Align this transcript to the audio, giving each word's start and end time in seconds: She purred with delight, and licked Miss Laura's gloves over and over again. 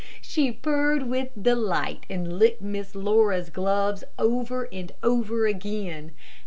She 0.19 0.51
purred 0.51 1.03
with 1.03 1.29
delight, 1.39 2.07
and 2.09 2.39
licked 2.39 2.63
Miss 2.63 2.95
Laura's 2.95 3.51
gloves 3.51 4.03
over 4.17 4.67
and 4.73 4.91
over 5.03 5.45
again. 5.45 6.13